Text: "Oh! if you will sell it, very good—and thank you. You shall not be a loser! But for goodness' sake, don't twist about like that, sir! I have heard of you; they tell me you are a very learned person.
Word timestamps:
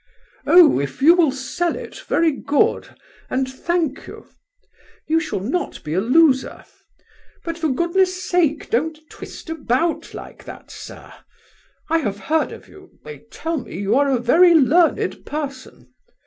"Oh! 0.47 0.79
if 0.79 0.99
you 1.03 1.13
will 1.13 1.31
sell 1.31 1.75
it, 1.75 1.95
very 2.07 2.31
good—and 2.31 3.47
thank 3.47 4.07
you. 4.07 4.25
You 5.05 5.19
shall 5.19 5.41
not 5.41 5.83
be 5.83 5.93
a 5.93 6.01
loser! 6.01 6.65
But 7.43 7.59
for 7.59 7.69
goodness' 7.69 8.27
sake, 8.27 8.71
don't 8.71 8.97
twist 9.11 9.47
about 9.47 10.15
like 10.15 10.43
that, 10.45 10.71
sir! 10.71 11.13
I 11.87 11.99
have 11.99 12.17
heard 12.17 12.51
of 12.51 12.67
you; 12.67 12.97
they 13.03 13.19
tell 13.29 13.57
me 13.59 13.77
you 13.79 13.93
are 13.93 14.09
a 14.09 14.17
very 14.17 14.55
learned 14.55 15.23
person. 15.23 15.93